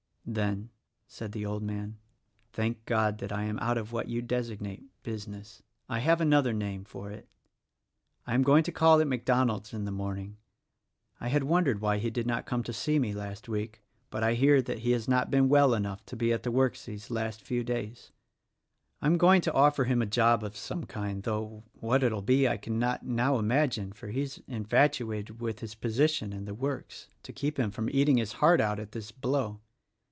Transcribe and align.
"Then," 0.23 0.69
said 1.07 1.31
the 1.33 1.45
old 1.47 1.61
man, 1.63 1.97
"thank 2.53 2.85
God 2.85 3.17
that 3.17 3.33
I 3.33 3.43
am 3.45 3.57
out 3.59 3.77
of 3.77 3.91
what 3.91 4.07
you 4.07 4.21
designate 4.21 4.83
Business. 5.01 5.61
I 5.89 5.99
have 5.99 6.21
another 6.21 6.53
name 6.53 6.85
for 6.85 7.09
it. 7.11 7.27
I 8.27 8.35
am 8.35 8.43
going 8.43 8.63
to 8.63 8.71
call 8.71 9.01
at 9.01 9.07
MacDonald's 9.07 9.73
in 9.73 9.83
the 9.83 9.91
morning. 9.91 10.37
I 11.19 11.27
had 11.29 11.43
wondered 11.43 11.81
why 11.81 11.97
he 11.97 12.11
did 12.11 12.27
not 12.27 12.45
come 12.45 12.63
to 12.63 12.71
see 12.71 12.97
me 12.99 13.13
last 13.13 13.49
week, 13.49 13.81
but 14.11 14.23
I 14.23 14.35
hear 14.35 14.61
that 14.61 14.79
he 14.79 14.91
has 14.91 15.05
not 15.07 15.31
been 15.31 15.49
well 15.49 15.73
enough 15.73 16.05
to 16.05 16.15
be 16.15 16.31
at 16.31 16.43
the 16.43 16.51
works 16.51 16.85
these 16.85 17.09
last 17.11 17.41
few 17.41 17.63
days. 17.63 18.11
I 19.01 19.07
am 19.07 19.17
going 19.17 19.41
to 19.41 19.53
offer 19.53 19.83
him 19.85 20.03
a 20.03 20.05
job 20.05 20.43
of 20.45 20.55
some 20.55 20.85
kind 20.85 21.23
(though 21.23 21.63
what 21.73 22.03
it 22.03 22.13
will 22.13 22.21
be 22.21 22.47
I 22.47 22.55
cannot 22.57 23.03
now 23.03 23.35
imag 23.41 23.77
ine, 23.77 23.91
for 23.91 24.07
he 24.09 24.21
is 24.21 24.41
infatuated 24.47 25.41
with 25.41 25.59
his 25.59 25.75
position 25.75 26.31
and 26.31 26.47
the 26.47 26.53
works) 26.53 27.09
to 27.23 27.33
keep 27.33 27.57
him 27.59 27.71
from 27.71 27.89
eating 27.89 28.17
his 28.17 28.33
heart 28.33 28.61
out 28.61 28.79
at 28.79 28.91
this 28.93 29.11
blow. 29.11 29.59